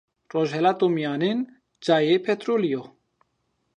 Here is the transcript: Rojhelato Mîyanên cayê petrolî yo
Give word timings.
Rojhelato 0.33 0.85
Mîyanên 0.95 1.39
cayê 1.85 2.17
petrolî 2.27 2.69
yo 2.75 2.83